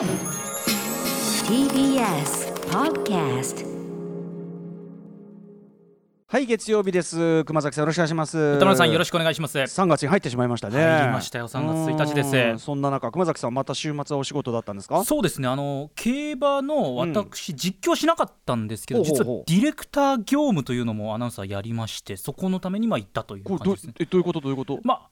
[0.00, 0.08] TBS
[2.70, 3.66] Podcast
[6.26, 7.44] はい月曜日です。
[7.44, 8.38] 熊崎さんよろしくお願いします。
[8.38, 9.58] 歌丸さんよろしくお願いします。
[9.58, 10.82] 3月に入ってしまいましたね。
[10.82, 11.48] 入りましたよ。
[11.48, 12.34] 3月1日です。
[12.34, 12.58] うん。
[12.58, 15.04] そんな中熊崎さんまた週末はお仕事だったんですか？
[15.04, 15.48] そうですね。
[15.48, 19.44] あの競馬の私、実況しなかったんですけどほうほうほう。
[19.46, 23.92] 実はディレクター業務というのもアナウンサーやりましてそこのためにまあ行ったという感じですね。
[24.00, 24.40] えどういうこと？
[24.40, 24.78] どういうこと？
[24.82, 25.10] まあ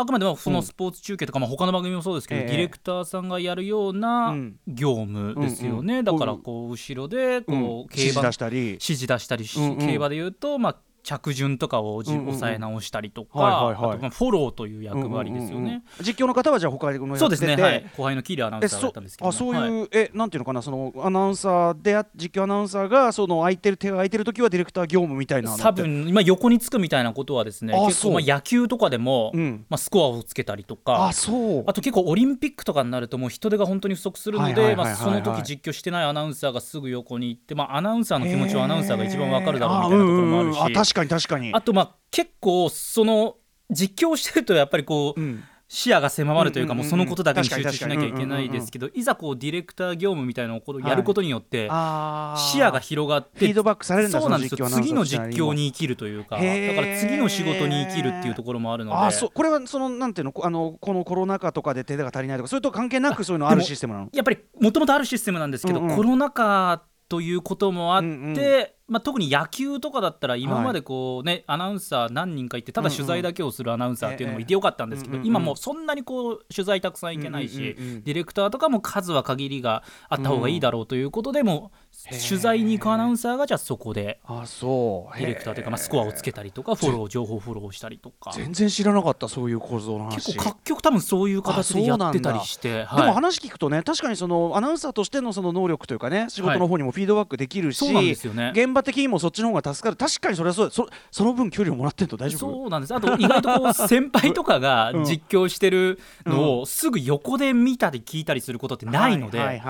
[0.00, 0.54] あくまでもそうん。
[0.54, 2.46] のスポーツ中継とか、まあ他の番組もそうですけど、ええ。
[2.46, 4.54] ディレクターさんがやるよううなん。
[4.68, 7.62] 業務ですよね、うんうんだからこう後ろでこう、うん。
[7.90, 8.58] 指示競馬出したり。
[8.68, 9.78] 指示出したりし、うんうん。
[9.78, 10.76] 競馬で言うと、まあ、
[11.08, 12.32] 着順とかをじ、うんうんうん。
[12.32, 13.90] 抑え直したりとか、はいはいはい。
[13.92, 15.54] あとまあフォローという役割ですよね。
[15.54, 15.82] うんうんうんうん。
[16.00, 19.88] 実況の方はじゃあ他のそうですね、はい、後輩のキーリアナウンえサーだそったんですけど、あそういう、はい。
[19.92, 29.64] えなんていうのかなそのアナウンサーであ実況アナウンサーがその空いてる手が空いてる時はディレクター業務みたいな多分今横につくみたいなことはですねあ結構まあ野球とかでも、うん。
[29.68, 31.64] まあ、スコアをつけたりとかあそう。
[31.66, 41.52] あと結構オリンピックとかになるともう人手が本当に不足するのでまあその時実況してないアナウンサーがすぐ横に行って、まあ、アナウンサーの気持ちをアナウンサーが一番わかるだろうみたいなところもあるしかに確かに。
[41.52, 43.36] あとまあ結構その
[43.70, 45.44] 実況してるとやっぱりこう、うん。
[45.70, 54.66] 視野が狭まるというか、もうそのことだけに集中しなきゃいけないですけど、いざこうディレクター業務みたいなのをやることによって、視野が広がってフィードバックされるんだそうなんですよ。
[54.70, 58.96] 次の実況に生きるというかだから次の仕事に生きるっていうところもあるので。
[58.96, 64.08] あそうこれはそのなんていうのこあのこのコロナ禍とかで手が足りないとかそれと関係なくそういうのあるシステムなの？
[64.14, 68.66] やっぱりもともとあるシステムなんですけど、コロナ禍ということもあって、うんうん。
[68.88, 81.87] まあ、特に野球とかだったら今までこう、ねアナウンサー何人かいてただ取材だけをするアナウンサーっていうのもいてよかったんですけど、ええ今もうそんなにこう取材たくさんいけないし、ディレクターとかも数は限りがあった方がいいだろうということでもう
[82.28, 85.18] 取材に行くアナウンサーがじゃあそこであそう。
[85.18, 88.32] ディレクターというか、まあ、スコアをつけたりとかフォロー情報フォローをしたりとか。
[88.34, 90.26] 全然知らなかったそういう構造の話。
[90.26, 93.06] 結構各局多分そういう形でやってたりして、ではい。
[93.08, 98.52] も話聞くとね確かにそのアナウンサーとしてのその能力というかね仕事の方にもフィードバックできるし、ね。
[98.54, 99.96] 現場的にもそっちの方が助かる。
[99.96, 102.38] 確かにそれはそうだそその分距離をもらってんと大丈夫？
[102.38, 102.94] そうなんです。
[102.94, 105.04] あと意外とこう先輩とかが うん。
[105.04, 109.62] 実況してるのをすぐ横で見たり聞いたりすることってないので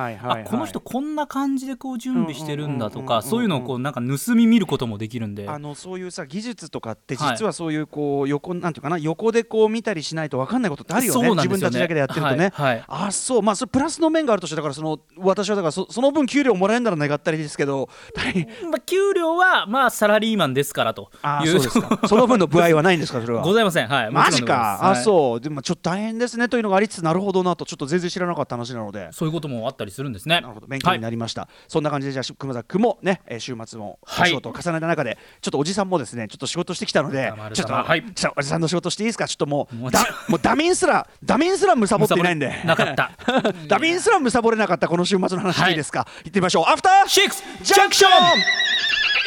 [0.46, 5.48] この人こんな感じでこう準備してるんだとかそういうのをこうなんか盗み見ることもできるんで。
[5.48, 11.28] あのそういうさ技術とかってはい実はそういうこう横なんていうかな横でこう見たりしないと分かんないことってあるよね。
[11.28, 11.34] ね。
[11.34, 12.84] 自分たちだけでやってるとね、はいはい。
[12.86, 13.42] あそう。
[13.42, 17.88] まあそれプラスの面があるとしてだからその私はだからそその分給料もらえるなら願ったりですけど
[18.70, 21.70] まあ、給料はまあサラリーマンですからとあいうそ
[22.06, 23.42] その分の部合はないんですかそれは。
[23.42, 23.88] ございません。
[23.88, 24.10] はい。
[24.10, 25.02] マジか、あはい。
[25.02, 25.40] そう。
[25.40, 26.48] でもちょっと大変ですね。
[26.48, 29.08] というのがありつつなるほどなとちょっと全然知らなかった話なので。
[29.12, 30.40] そういうこともあったりするんですね。
[30.40, 30.66] なるほど。
[30.66, 38.04] 勉強になりました、そんな感じでじゃあ熊崎君もね、えー週末もおはい仕事を重ねた中で、ちょっとおじさんもですねちょっと仕事してきたのでちょっと、はい。
[38.14, 39.28] ちょおじさんの仕事していいですか？
[39.28, 42.62] ちょっともうもうだ もうダミンすらダミンすらむさぼっていないんで。
[42.64, 43.12] なかった。
[43.66, 46.64] ダミンすらむさぼれなかったこの週末の話はいいいですか、行ってみましょう。
[46.66, 47.08] アフター。
[47.08, 48.10] シックスジャンクション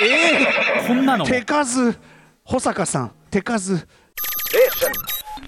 [0.04, 1.26] えこんなの。
[1.26, 1.98] ー、手数
[2.44, 3.12] 保坂さん。
[3.30, 3.88] 手数。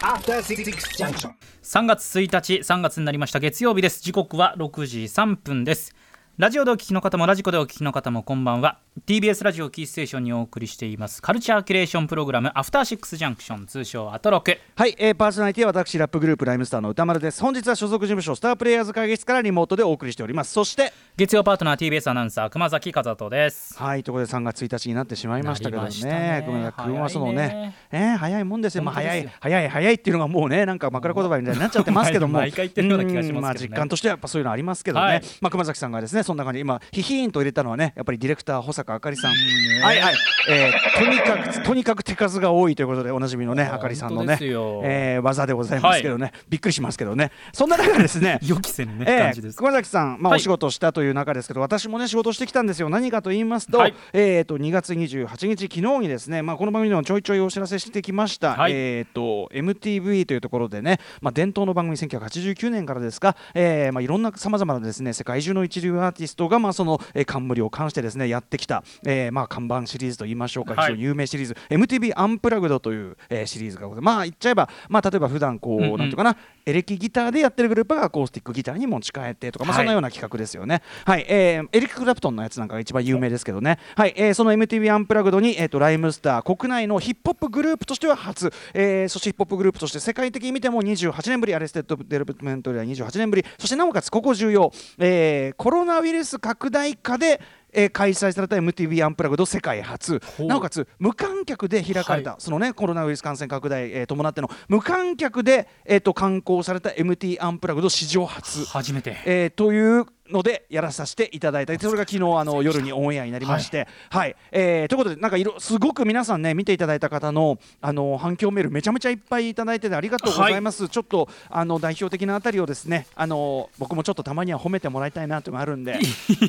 [0.02, 0.64] After Six
[0.98, 1.32] Junction.
[1.64, 3.40] 3月1日3月になりました。
[3.40, 4.02] 月曜日です。
[4.02, 5.94] 時刻は6時3分です
[6.40, 8.80] ラジオでお聞きの方もラジコでお聞きの方もこんばんは。
[9.06, 11.22] TBS ラジオキーステーションにお送りしています。
[11.22, 14.58] カルチャーキュレーションプログラムアフターシックスジャンクション通称アトロク。
[14.76, 17.40] はい、えー、パーソナリティは私ラップグループライムスターの歌丸です。
[17.40, 20.54] 本日は所属事務所スタープレイヤーズ会議室からリモートでお送りしております。
[20.54, 23.78] そして月曜パートナー TBS アナウンサー熊崎和人です。
[23.78, 25.90] はいということで3月1日になってしまいましたけどね。
[26.04, 26.44] ね。
[26.48, 27.76] 熊崎君はそのね早いね。
[27.92, 32.40] えー早いもんですよ、まあ、早い早い早いっていうのがもうねなんか枕言葉みたいになっちゃってますけども。
[32.40, 36.54] 毎回言ってるような気がしますけどねうんまあ、実感としてはやっぱそういうのありますけどね、はいまあ、熊崎さんがですねそんな感じ。
[36.54, 39.32] で今ヒヒーンと入れたのはねやっぱりディレクター保坂あかりさん。
[39.32, 40.14] はいはい、
[40.50, 47.32] えーとにかくとにかく手数が多いということでおなじみのねあかりさんのねえー技でございますけどね、びっくりしますけどね。
[47.54, 49.58] そんな中ですね 予期せぬね、ええ感じです。
[49.58, 50.40] 熊崎さん、まあはい。
[50.40, 52.90] お仕事をしたという中ですけど、私もね仕事してきたんですよ。
[52.90, 53.94] 何かと言いますと,、はい。
[54.14, 58.72] えー、と2月28日昨日にですね、まあ、この番組でもちょいちょいお知らせしてきました、はい。
[58.74, 70.86] えー、と MTV というところでね、まあ、伝統の番組1989年からですが、えーまあ、いろんなさまざまなですね世界中の一流アーティストが、まあ、その、えー冠を冠してですねやってきた、えーまあ、看板シリーズと言いましょうか、はい。
[70.86, 71.56] 非常に有名シリーズ。
[71.70, 75.98] MTV アンプラグドという、えーシリーズがまあ言っちゃえば、まあ、例えば普段こう、うんうん。
[75.98, 76.38] なんていうかな。
[76.66, 80.82] エレキギターでやってるグループがアコースティックギターに持ち替えてとか、まあ、はいそんなような企画ですよね。
[81.06, 83.80] はい、えーエリック・クラプトンのやつなんかが一番有名ですけどね。
[83.96, 97.40] はい、えーその MTV アンプラグドに、えー、とライムスター国内のヒップホップグループとしては初、えーそしてヒップホップグループとして世界的に見ても28年ぶりアレステッド・デベロップメントでは28年ぶりそしてなおかつここ重要、えーコロナウイルス拡大下で
[97.74, 100.22] えー開催された MTV アンプラグド世界初。
[100.40, 109.18] なおかつ無観客で開かれた、はそのねコロナウイルス感染拡大、えー伴っての無観客で、えー、と観光された MT アンプラグド史上初、初めて。
[109.26, 114.36] えーというのでやらさせていただいたそれが昨日あの夜にオンエアになりまして、はい。
[114.52, 126.00] えーということでなんかいろすごく皆さんね見ていただいた方のあの反響メールめちゃめちゃいっぱいいただいててありがとうございます、ちょっとあの代表的なあたりをですねあの僕もちょっとたまには褒めてもらいたいなというのがあるんで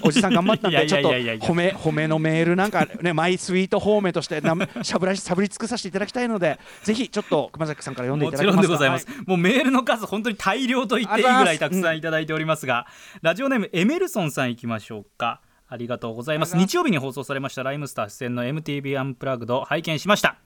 [0.02, 8.56] おじさん頑張ったんでちょっと褒め 褒めのメールなんかねマイスイート褒めとしてなしゃぶらししゃぶり尽くさせていただきたいのでぜひちょっと熊崎さんから読んでいただけます。
[8.56, 12.86] かでございます、はもうメールの数本当に大量と言っていいぐらいたくさんいただいておりますが、
[13.22, 15.40] ラジオネームエメルソンさんいきましょうか。
[15.66, 16.56] ありがとうございます。
[16.56, 20.36] 日曜日に放送されましたライムスター出演の MTV アンプラグド拝見しました。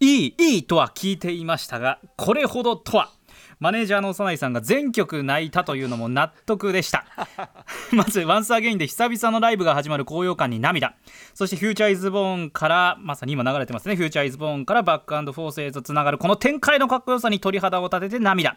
[0.00, 3.10] いいいいとは聞いていましたがこれほどとは
[3.58, 7.06] マネージャーの幼いさんが全曲泣いたというのも納得でした。
[7.90, 10.94] まず「ワンスアゲインで久々のライブが始まる高揚感に涙。
[11.32, 18.56] そして「フューチャーイズボーンからまさに今流れてますね「フューチャーイズボーンからバックフォースへとつながるこの展開のかっこよさに鳥肌を立てて涙。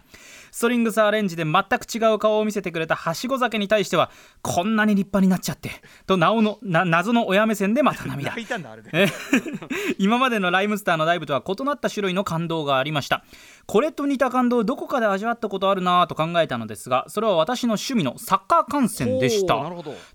[0.52, 4.12] ストリングスアレンジで全く違う顔を見せてくれたはしご酒に対しては
[4.42, 5.72] こんなに立派になっちゃって。
[6.08, 8.36] となおのな謎の親目線でまた涙。
[9.98, 13.24] 今までのライムスターのライブとは異なった種類の感動がありました。
[13.66, 19.60] これと似た感動をどこかで味わったことあるなぁと考えたのですがそれは私の趣味のサッカー観戦でした。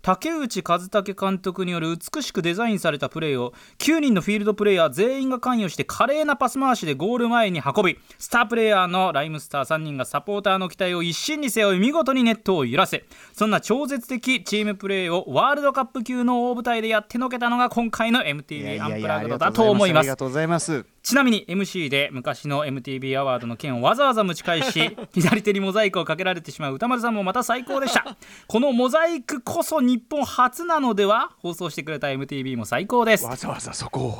[0.02, 20.00] 竹内和武監督による美しくデザインされたプレーを9人のフィールドプレーヤー全員が関与して華麗なパス回しでゴール前に運びスタープレーヤーのライムスター3人がサポーターの期待を一身に背負い見事にネットを揺らせそんな超絶的チームプレーをワールドカップ級の大舞台でやってのけたのが今回の MTV アンプラグドだと思います。
[20.00, 28.16] ありがとうございますちなみに MC で昔の MTV アワードの件をわざわざ蒸し返し 左手にモザイクをかけられてしまう歌丸さんもまた最高でした。
[28.46, 31.32] このモザイクこそ日本初なのでは？
[31.40, 33.26] 放送してくれた MTV も最高です。
[33.26, 34.18] わざわざそこを。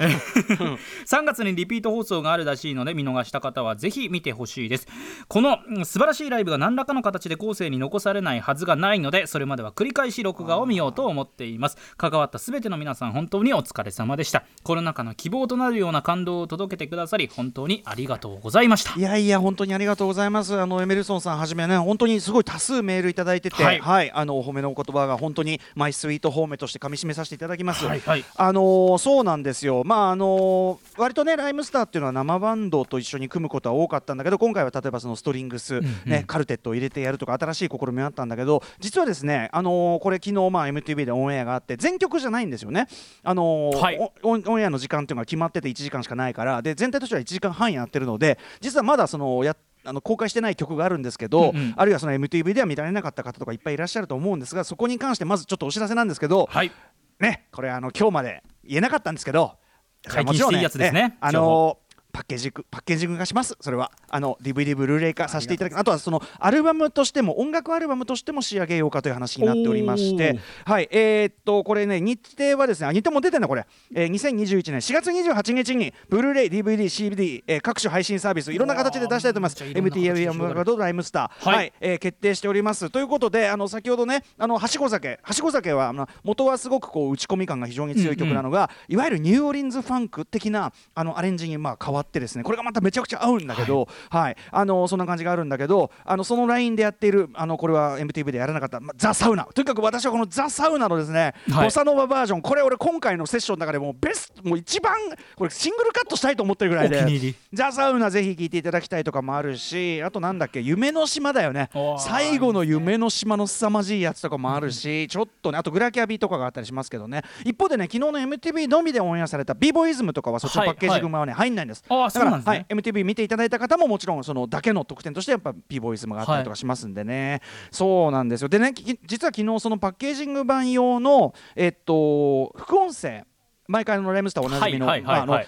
[1.08, 4.86] 3月にリピート放送があるらしいので見逃した方はぜひ見てほしいです。
[5.26, 11.78] このうん素晴らしいライブが何らかの形で後世に残されないはずがないのでそれまでは繰り返し録画を見ようと思っています。
[11.96, 14.44] 関わった全ての皆さん本当にお疲れ様でした。
[14.64, 18.98] コロナ禍の希望となるような感動を届けてくださり本当にありがとうございました。
[18.98, 20.58] いやいや本当にありがとうございます。
[20.58, 24.06] あのエメルソンさんはじめね本当にすごい多数メールいただいててははい。
[24.08, 28.24] い、あのお褒めのお言葉が本当にマイスイート褒めとして噛み締めさせていただきます、はいはい。
[28.36, 29.82] あのーそうなんですよ。
[29.84, 42.88] まああのー割とねライムスターっていうのは生バンドと一緒に組むことは多かったんだけど今回は例えばそのストリングス、ねカルテットを入れてやるとか新しい試みがあったんだけど実はですねあのーこれ昨日まあ MTV でオンエアがあって全曲じゃないんですよね。
[43.22, 43.98] あのーはい。
[44.22, 51.74] おオンオンエアの時間っていうのが決まってて1時間しかないからで全体としては1時間半やってるので実はまだそのやあの公開してない曲があるんですけど、うんうん。
[51.76, 56.72] あるいはその MTV では見られなかった方とかいっぱいいらっしゃると思うんですがそこに関してまずちょっとお知らせなんですけど、はい。
[57.20, 59.56] ねこれあの今日まで言えなかったんですけど
[60.04, 61.78] 解禁していいやつですねえあの
[62.14, 63.56] パッケージパッケージング化します。
[63.60, 70.38] それはあの DVD ブルーレイ化させていただきあとはそのアルバムとしても音楽アルバムとしても仕上げようかという話になっておりまして。
[70.64, 70.88] はい。
[70.92, 79.64] えーっとこれね日程はですねあ日程も出てんだこれ、えー、2021年4月28日にブルーレイ DVD CD、えー各種配信サービスいろんな形で出したいと思います。
[79.64, 81.50] めっちゃいろんな形 MTV アンバードライムスター。
[81.50, 81.56] はい。
[81.56, 82.90] はい、えー決定しております。
[82.90, 85.18] ということであの先ほどねあのはしご酒。
[85.22, 94.36] はしご酒はあの元はすごくこう打ち込み感が非常に強い曲なのが、いわゆるニューオーリンズファンク的なあのアレンジにまあ変わってですねこれがまためちゃくちゃ合うんだけど、はい。
[94.50, 99.44] あのそんな感じがあるんだけどあのそのラインでやっているあのこれは MTV でやらなかった、まあザ・サウナ。
[99.44, 101.64] とにかく私はこのザ・サウナのですね、はい。
[101.66, 104.94] ボサノババージョンこれ俺今回のセッションの中でもうベストもう一番
[105.36, 107.34] これシングルカットしたいと思ってるぐらいでお気に入り。
[107.52, 111.70] ザ・サウナぜひ聴いていただきたいとかもあるしあとなんだっけ夢の島だよね。
[111.98, 117.22] 最後の夢の島の凄まじいやつとかもあるしちょっとねあとグラキャビとかがあったりしますけどね。
[117.44, 122.50] 一方でね昨日の MTV のみでオンエアされた b ボーイズムとかはそっちのはいパッケージ組はね入んないんですあそうなんですね。
[122.50, 127.40] はい MTV 見ていただいた方ももちろんそのだけの特典としてやっぱ b ボーイズムがあったりとかしますんでね。
[127.70, 128.48] そうなんですよ。
[128.48, 133.26] でねき実は昨日そのパッケージング版用のえっと副音声
[133.68, 134.86] 毎回のライムスターおなじみの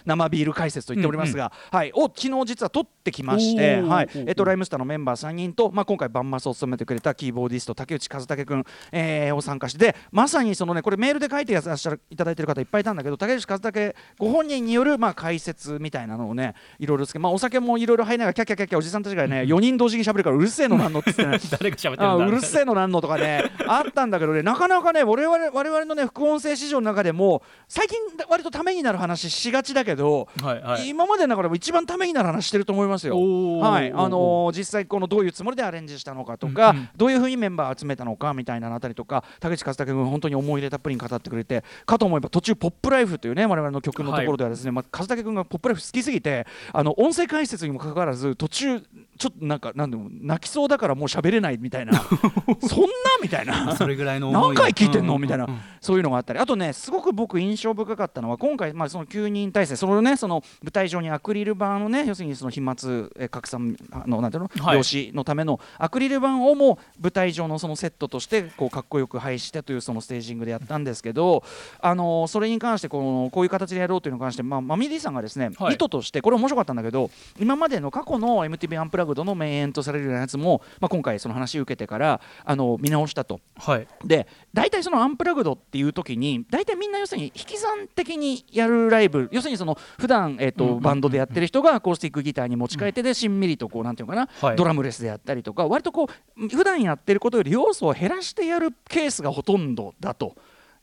[0.04, 4.08] 生ビール解説と言っておりますが、はい、を昨日実は撮ってきまして、はい。
[4.14, 21.38] えっと、ライムスターのメンバー3人と、まあ、今回バンマスを務めてくれたキーボーディスト竹内和武君、えーを参加してでまさにそのねこれメールで書いてらっしゃるいただいてる方いっぱいいたんだけど竹内和武ご本人によるまあ解説みたいなのをねいろいろつけ、まあ、お酒もいろいろ入りながらキャッキャッキャッキャおじさんたちがね4人同時に喋るからうるせえのなんのっつってね。
[21.50, 22.10] 誰が喋ってるんだ。
[22.10, 30.88] あうるせえのなんのとかねあったんだけどねなかなかね我々我々のね副音声市場の中でも最近割とためになる話しがちだけど、はいはい。
[30.88, 33.16] 今までの中でも一番ためになる話してると思いますよ。
[33.58, 33.92] はい。
[33.92, 36.88] あのー実際このどういうつもりでアレンジしたのかとか、うんうん。
[36.96, 48.80] どういうふうにメンバー集めたのかみたいなのあたりとか竹内和武君本当に思い入れたっぷりに語ってくれてかと思えば途中「ポップライフというね我々の曲のところではですね、まあ、和武君が「ポップライフ好きすぎてあの音声解説にもかかわらず途中
[49.18, 51.92] ちょっとなんかなんでも泣きそうだからもう喋れないみたいな。
[52.62, 52.88] そんな
[53.22, 53.74] みたいな。
[53.76, 55.48] それぐらいの何回聞いてんのうみたいな、
[55.80, 56.38] そういうのがあったり。
[56.38, 62.76] あとねすごく僕印象深かったのは今回、まあ、その9人体制そのねその舞台上にアクリル板のね要するにその飛沫
[63.18, 64.76] え拡散あのなんていうの、はい。
[64.76, 71.44] 用紙のためのアクリル板をも舞台上のそのセットとしてこうかっこよく配してというそのステージングでやったんですけど、
[71.80, 75.74] あのそれに関してこのこういう形でやろうというのに関して、まあ、マミディさんがですね、はい。
[75.74, 83.40] 意図としてこれ面白かったんだけど今までの過去の MTV アンプラグドの名演とされるようなやつも、まあ、今回その話を受けてからあの見直したと。
[83.56, 83.88] はい。
[84.04, 93.40] で大体そのアンプラグドっていう時に大体みんな要するに引き算的にやるライブ要するにその普段えっ、とバンドでやってる人がアコースティックギターに持ち替えてでしん。
[93.40, 94.56] みりとこうなんていうのかな、はい。
[94.56, 100.34] ドラムレスでやったりとか割とこう普段やってることより要素を減らしてやるケースがほとんどだと。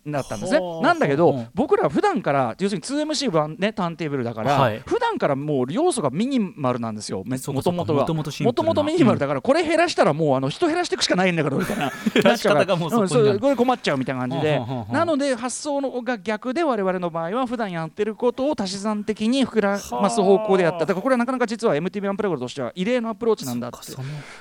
[0.06, 0.60] なったんですね。
[0.82, 4.80] なんだけど僕ら普段から要するに 2MC はねターンテーブルだから、はい。
[4.86, 7.24] 普段からもう要素がミニマルなんですよ。
[7.26, 13.36] もともとがもともとミニマルだからこれ減らしたらもうあの人減らしていくしかないんだからみたいなうそこになる。
[13.36, 14.62] んそれ困っちゃうみたいな感じで。
[14.92, 20.80] なので発想のが逆で我々の場合は普段やってることを足し算的に膨らます方向でやった。
[20.80, 23.78] だからこれはなかなか実は MTV アンプラグとしては異例のアプローチなんだって。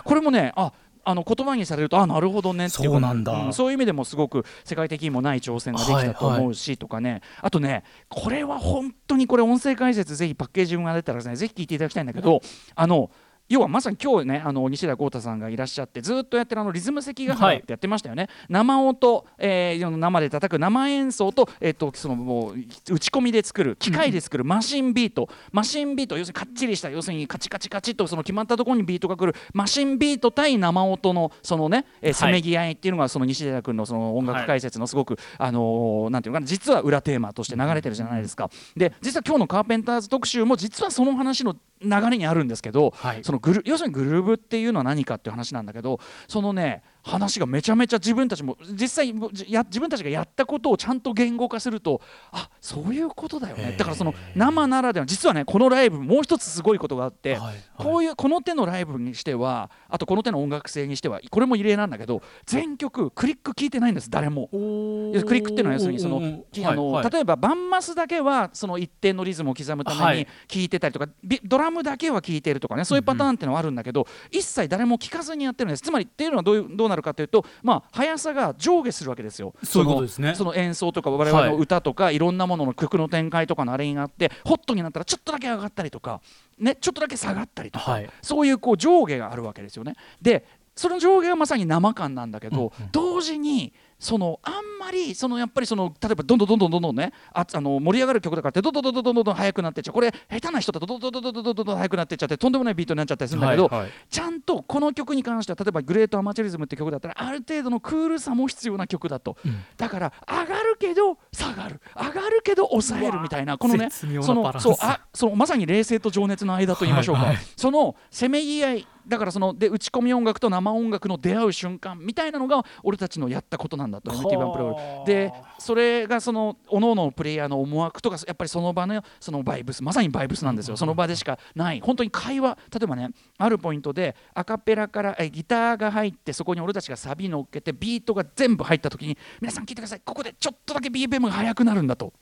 [0.05, 0.73] これもねあ
[1.05, 3.53] あの言葉にされるとあなるほどねっていうそうなんだ。
[3.53, 7.23] そういう意味でもすごく世界的にもない挑戦ができたと思うし、とかね。
[7.41, 12.41] あとねこれは本当にこれ音声解説ぜひパッケージが出たらですねぜひ聞いていただきたいんだけど
[12.75, 13.11] あの
[13.53, 38.49] 要はまさに今日ねあの西寺郷太さんがいらっしゃってずっとやってるあのリズム関ヶ原ってやってましたよね、生音、えー生で叩く生演奏と,、えー、とそのもう打ち込みで作る機械で作るマシンビート、マシンビート要するにかっちりした要するにカチカチカチとその決まったところにビートが来るマシンビート対生音のそのね、えーせめぎ合いっていうのがその西田君のその音楽解説のすごく、あのーなんていうのかな実は裏テーマとして流れてるじゃないですか。
[38.77, 41.55] で実は今日のカーペンターズ特集も実はその話の
[41.85, 43.25] 流れにあるんですけど、はい。
[43.25, 49.15] そのグル要するにグルーブっていうのは何かっていう話なんだけどそのね話がめちゃめちゃ自分たちも実際
[49.49, 53.75] や自分たちがやったことをちゃんと言語化するとあそういうことだよね。
[53.77, 57.57] だからその生ならでは実はねこのライブもう一つすごいことがあって、はいはい。
[57.77, 64.49] こういうこの手のライブにしてはあとこの手の音楽性にしてはこれも異例なんだけど全曲クリック聞いてないんです誰も。
[64.53, 70.27] クリックっていうのは要するにその、きあの例えばバンマスだけはその一定のリズムを刻むためにはい。
[70.49, 75.83] 聴いてたりとか、ビドラムだけは聴いてるとかねそういうパターンっていうのはあるんだけど、一切誰も聴かずにやってるんです。
[75.83, 79.55] つまりっていうのはどういうどうなるかというと、まあ、速さが上下するわけですよ。
[79.65, 80.35] そういうことのですね。
[80.35, 86.21] その演奏とか我々の歌とか、い、ろんなものの曲の展開とかのあれがあってホットになったらちょっとだけ上がったりとか、
[86.59, 88.11] ね、ちょっとだけ下がったりとか、はい。
[88.21, 89.95] そういうこう上下があるわけですよね。
[90.21, 90.45] で
[90.75, 93.73] その上下がまさに生感なんだけど、同時に
[94.03, 130.77] そのあんまりそのやっぱりその例えばどんどんどんどんどんどんねああの盛り上がる曲だからってどんどんどんどんどんどん速くなってっちゃうこれ下手な人だとどんどんどんどんどんどんどん速くなってっちゃってとんでもないビートになっちゃったりするんだけど、はいはい、ちゃんとこの曲に関しては例えば「グレート・アマチュリズム」って曲だったらある程度のクールさも必要な曲だと、うん、だから上がるけど下がる上がるけど抑えるみたいなこのねそのそうあそのまさに冷静と情熱の間と言いましょうか、はいはい、そのせめぎ合いだからそので打ち込み音楽と生音楽の出会う瞬間みたいなのが俺たちのやったことなんだと MT バンプロでそれがその各々のプレイヤーの思惑とかやっぱりその場のそのバイブスまさにバイブスなんですよ。
[130.77, 131.81] その場でしかない。
[131.81, 140.01] 本当に会話例えばねあるポイントでアカペラからえギターが入ってそこに俺たちがサビ乗っけてビートが全部入った時に皆さん聞いてください。
[140.05, 142.13] ここでちょっとだけ BPM が速くなるんだと。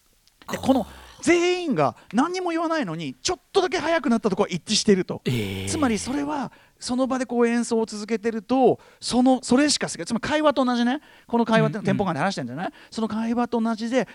[0.51, 0.87] でこの
[1.23, 11.01] 全員が何にも言わないのにちょっとだけ速くなったところは一致していると、えーつまりそれはその場でこう演奏を続けてるとそのそれしかつまり会話と同じね。
[11.27, 14.09] この会話ってテンポ感で話してるんじゃない、その会話と同じで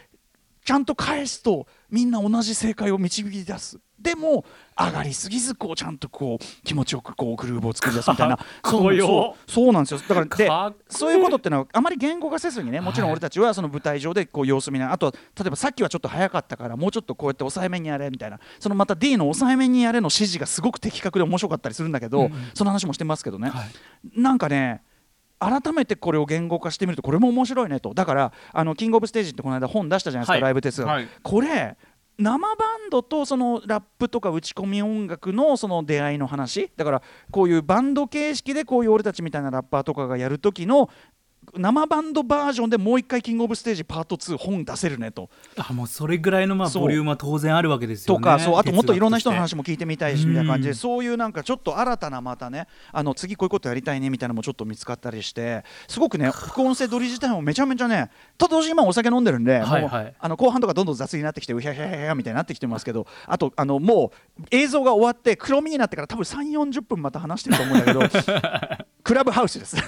[0.65, 3.79] ちゃんと返すとみんな同じ正解を導き出す。
[3.99, 4.43] でも
[4.77, 8.39] 上がりすぎずこうちゃんとこう気持ちよくこうグルーブを作り出すみたいな。
[8.65, 9.99] そうそうなんですよ。
[9.99, 18.39] だからでそういうことってのはあまり言語化せずにねもちろん俺たちはその舞台上でこう様子見ながらあと例えばさっきはちょっと早かったからもうちょっとこうやって抑えめにやれみたいな。
[18.59, 23.51] そのまた D の抑えめにやれの指示がすごく的確で面白かったりするんだけど、その話もしてますけどね、
[24.15, 24.81] なんかね
[25.39, 27.93] 改めてこれを言語化してみるとこれも面白いねと。
[27.93, 30.41] だからあのキングオブステージってこの間本出したじゃないですか、はい。
[30.41, 31.07] ライブ哲学、はい。
[31.23, 31.77] これ
[32.17, 32.55] 生バ
[32.87, 36.71] ンドとそのラップとか打ち込み音楽のその出会いの話。
[36.77, 37.01] だから
[37.31, 40.89] こういうバンド形式でこういう俺たちみたいなラッパーとかがやる時の
[41.55, 45.29] 生バンドバージョンでもう一回キングオブステージパート2本出せるねと。
[45.57, 48.17] あもうそれぐらいのまあボリュームは当然あるわけですよね。
[48.19, 48.57] とかそう。
[48.57, 50.75] あともっといろんな人の話も聞いてみたいしみたいな感じでうん。
[50.75, 59.87] そういうなんかちょっと新たなまたねあの次こういうことやりたいねみたいなのもちょっと見つかったりしてすごくね 副音声撮り自体もめちゃめちゃねと同時に今お酒飲んでるんで、もうはい。
[59.87, 68.01] はいあの後半とかどんどん雑になってきてうひゃひゃひゃみたいになってきてますけどあとあのもう映像が終わって黒身になってから多分3 4 0分また話してると思うんだけど
[69.05, 69.77] クラブハウスです。
[69.77, 69.83] おじ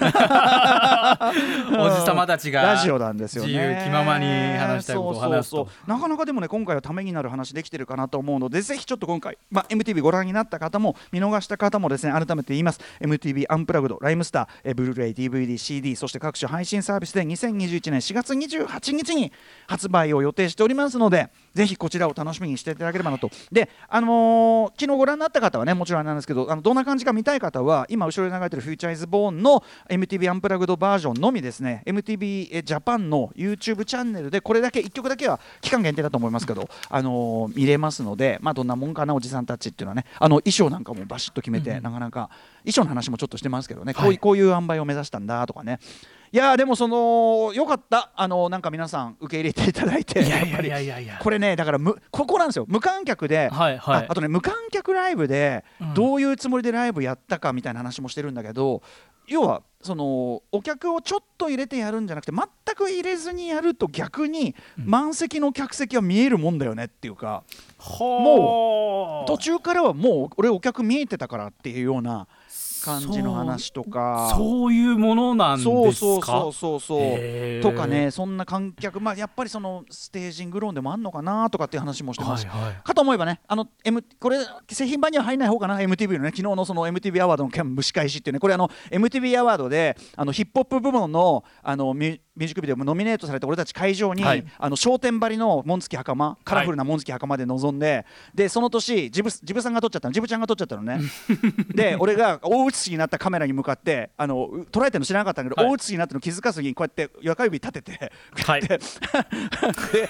[2.06, 3.48] さまたちがラジオなんですよね。
[3.48, 5.68] 自由気ままに話したいことを話すと。
[5.88, 12.80] なかなかでもね今回はためになる話できてるかなと思うのでぜひちょっと今回、まあ、MTV ご覧になった方も見逃した方もですね改めて言います。
[13.00, 19.32] MTV アンプラグドライムスターえブルーレイ DVD CD そして各種配信サービスで2021年4月28日に
[19.66, 23.32] 発売を予定しておりますのでぜひこちらを楽しみにしていただければなと。
[23.50, 45.78] であのー昨日ご覧になった方はねもちろんなんですけどあのどんな感じか見たい方は今後ろに流れてる「フューチャーイズボーンの MTV アンプラグドバージョンのみですね MTV えジャパンの YouTube チャンネルでこれだけ1曲だけは期間限定だと思いますけど、あのー見れますので、まあ、どんなもんかなおじさんたちっていうのはねあの衣装なんかもバシッと決めて、なかなか衣装の話もちょっとしてますけどね、こういうこういう塩梅を目指したんだとかね
[46.30, 48.10] いやーでもそのよかった。
[48.14, 50.70] あのなんか皆さん受け入れていただいていやっぱり。
[51.20, 52.66] これねだからむここなんですよ。
[52.68, 54.04] 無観客で、はいはい。
[54.04, 55.94] ああとね無観客ライブでうん。
[55.94, 58.82] どういうつもりでライブやったかみたいな話もしてるんだけど、
[59.26, 67.44] 要はそのお客をちょっと入れてやるんじゃなくて全く入れずにやると逆に満席の客席は見えるもんだよねっていうか、
[67.78, 72.26] も途中からはもう俺お客見えてたからっていうような
[72.88, 74.34] 感じの話とか。
[74.36, 75.72] そういうものなんですか？
[75.72, 77.60] そうそうそうそう。
[77.62, 82.74] とかねそんな観客まあやっぱりそのステージング論でもあんのかなとかっていう話もしてます、はいはい。
[82.82, 84.38] かと思えばねあの、M、これ
[84.70, 94.44] 製品版には入らない方かな？MTV のね昨日のその MTV アワードの件蒸し返しっていうねこれあの MTV アワードであのヒップホップ部門のあのミュミュージックビデオもノミネートされて俺たち会場に、はい。
[94.58, 100.12] あの商店張りの紋付き袴カラフルな紋付き袴で臨んで、でその年ジブジブさんが撮っちゃったの。
[100.12, 101.00] ジブちゃんが撮っちゃったのね。
[101.74, 105.72] で俺が大写しになったカメラに向かってあのう捉えてるの知らなかったんだけど、はい。
[105.72, 108.12] 大写しになったの気づかずにこうやって中指立てて
[108.44, 108.62] はい。
[108.62, 108.78] で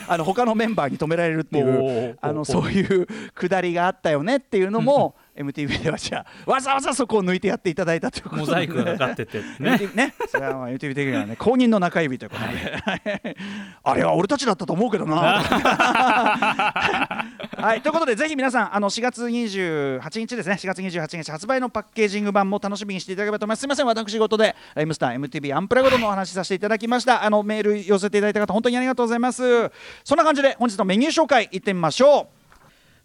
[0.07, 8.41] あの他のメンバーに止められるっていうあのそういうくだりがあったよねっていうのも MTV ではじゃあわざわざそこを抜いてやっていただいたということで。
[8.41, 9.79] モザイクがかかっててね。
[9.95, 10.15] ね。
[10.29, 13.37] それはまあ MTV 的にはね公認の中指ということで、
[13.83, 15.43] あれは俺たちだったと思うけどな。
[17.59, 20.55] はいということでぜひ皆さんあの4月28日ですね。
[20.55, 23.61] 4月28日発売のパッケージング版も楽しみにしていただければと思います。
[23.61, 27.25] すみません私事でライムスター MTV アンプラグドのお話しさせていただきました。
[27.25, 29.71] あのメール寄せていただいた方本当にありがとうございます。
[30.05, 32.38] そんな感じで本日のメニュー紹介いってみましょう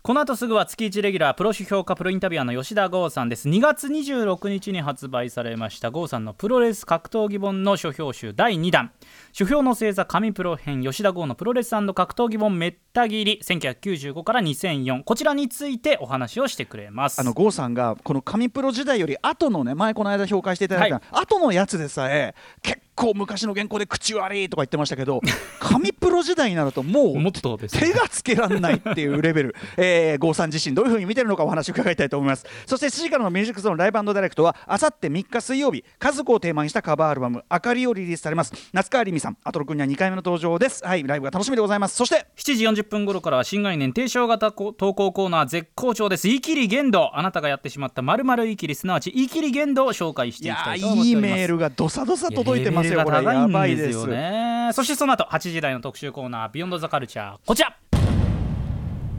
[0.05, 3.47] この後すぐは月1レギュラープロ批評家プロインタビュアーの吉田剛さんです。
[3.47, 8.91] 2月26日に発売されました剛さんのプロレス格闘技本の書評集第2弾。
[9.31, 13.39] 書評の星座神プロ編吉田剛のプロレス格闘技本めった切り。
[13.41, 17.21] 1995から2004こちらについてお話をしてくれます。
[17.21, 25.21] あの郷さんがこの神プロ時代より後のね前この間紹介していただいた、後のやつでさえ結構昔の原稿で口悪いとか言ってましたけど
[25.59, 27.87] 神プロ時代になるともうもっとですね。
[27.87, 32.45] 手がつけられないっていうレベル、 えー、郷さん自身どういうふうに見てるのかお話を伺いたいと思います。
[32.65, 38.53] そして7時からのミュージックゾーンライブダイレクトはあさって3日水曜日家族をテーマにしたカバーアルバム「あかり」をリリースされます。
[38.73, 40.85] 夏川りみさんアトロ君には2回目の登場です。
[40.85, 41.95] はいライブが楽しみでございます。
[41.95, 46.27] そして7時40分頃からは新概念提唱型投稿コーナー絶好調です。
[46.27, 51.27] 言い切り限度あなたがやってしまったまるまる言い切りすなわち言い切り限度を紹介していきたいと思っております。
[51.27, 54.69] ーいいメールがどさどさ届いてますよレベルがこれやば高いんでいですすよね。
[54.73, 57.75] そしてその後8時台の特集コーナービヨンドザカルチャーこちら。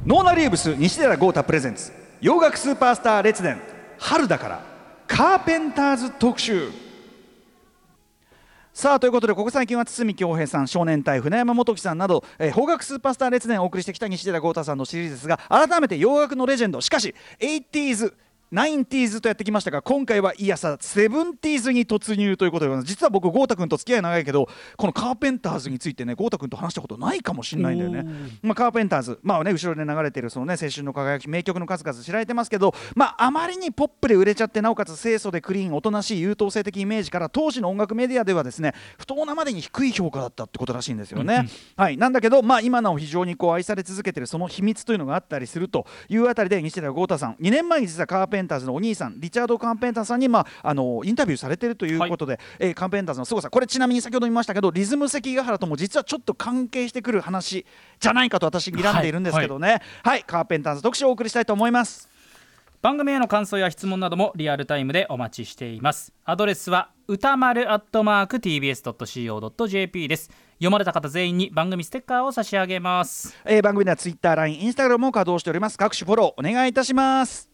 [0.07, 1.92] ノーナリーブス西寺豪太プレゼンツ。
[2.20, 3.61] 洋楽スーパースター列伝
[3.98, 4.61] 春だから。
[5.07, 6.70] カーペンターズ特集。
[8.74, 16.81] さあということでここ最近は堤恭平さん少年隊船山元樹さんなど、えー邦楽スーパースター列伝をお送りしてきた西寺豪太さんのシリーズですが改めて洋楽のレジェンド。
[16.81, 18.12] しかし 80s
[18.54, 28.04] 90s とやってきましたが今回はいやさ 70s に突入ということで実は僕豪太君と付き合い長いけどこのカーペンターズについてね豪太君と話したことないかもしれないんだよね。
[28.42, 41.48] まあ、カーペンターズ、まあね、後ろで流れてるその、ね、青春の輝き名曲の数々知られてますけど、まあ、あまりにポップで売れちゃってなおかつ清楚でクリーンおとなしい優等生的イメージから当時の音楽メディアではですね不当なまでに低い評価だったってことらしいんですよね。
[41.76, 53.50] はい、なんだけど、まあ、今なお非常にこう愛され続けてるその秘密というのがあったりするというあたりで西寺豪太さん2年前に実はカーペンンターズのお兄さんリチャード・カンペンターさんに、まあ、あのインタビューされてるということで、はい、えー、カンペンターズの凄さ。
[53.50, 57.66] これちなみに先ほど見ましたけどリズム関ヶ原とも実はちょっと関係してくる話
[57.98, 62.09] じゃないかと私睨んでいるんですけどね、はい、はい、カーペンターズ特集をお送りしたいと思います。
[62.85, 66.12] 番組への感想や質問などもリアルタイムでお待ちしています。
[66.26, 70.30] アドレスは歌丸アットマーク tbs.co.jp です。
[70.59, 75.78] 読まれた方全員に番組ステッカーを差し上げます、えー、番組ではツイッターライ、ン、インス、タグラムも稼働しております。
[75.78, 77.53] 各種フォローお願いいたします。